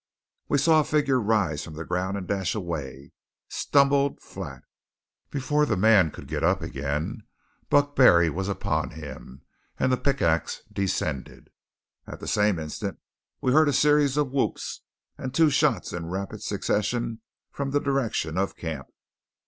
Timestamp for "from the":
1.63-1.85, 17.51-17.79